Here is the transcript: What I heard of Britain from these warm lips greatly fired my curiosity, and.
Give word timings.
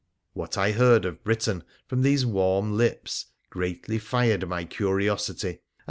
What 0.33 0.57
I 0.57 0.71
heard 0.71 1.05
of 1.05 1.23
Britain 1.23 1.63
from 1.85 2.01
these 2.01 2.25
warm 2.25 2.75
lips 2.75 3.27
greatly 3.51 3.99
fired 3.99 4.49
my 4.49 4.65
curiosity, 4.65 5.47
and. 5.47 5.59